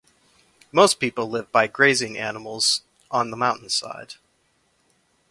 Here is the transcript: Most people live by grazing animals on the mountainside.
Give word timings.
Most 0.71 0.99
people 0.99 1.29
live 1.29 1.51
by 1.51 1.67
grazing 1.67 2.17
animals 2.17 2.81
on 3.11 3.29
the 3.29 3.37
mountainside. 3.37 4.15